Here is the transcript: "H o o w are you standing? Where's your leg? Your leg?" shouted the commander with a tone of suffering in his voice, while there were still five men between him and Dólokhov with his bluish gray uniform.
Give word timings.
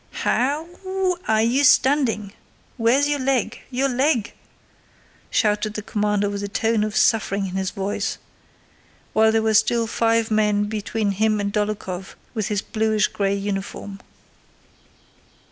"H 0.21 0.25
o 0.25 0.67
o 0.83 1.15
w 1.15 1.15
are 1.27 1.43
you 1.43 1.63
standing? 1.63 2.33
Where's 2.77 3.07
your 3.07 3.19
leg? 3.19 3.61
Your 3.69 3.87
leg?" 3.87 4.33
shouted 5.29 5.75
the 5.75 5.83
commander 5.83 6.27
with 6.27 6.41
a 6.41 6.47
tone 6.47 6.83
of 6.83 6.97
suffering 6.97 7.45
in 7.45 7.55
his 7.55 7.69
voice, 7.69 8.17
while 9.13 9.31
there 9.31 9.43
were 9.43 9.53
still 9.53 9.85
five 9.85 10.31
men 10.31 10.63
between 10.63 11.11
him 11.11 11.39
and 11.39 11.53
Dólokhov 11.53 12.15
with 12.33 12.47
his 12.47 12.63
bluish 12.63 13.09
gray 13.09 13.35
uniform. 13.35 13.99